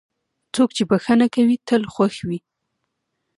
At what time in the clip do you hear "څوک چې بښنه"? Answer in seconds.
0.53-1.27